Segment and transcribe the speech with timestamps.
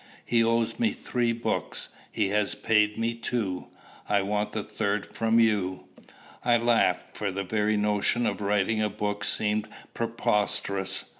[0.25, 3.67] He owed me three books; he has paid me two.
[4.09, 5.89] I want the third from you."
[6.43, 11.05] I laughed; for the very notion of writing a book seemed preposterous.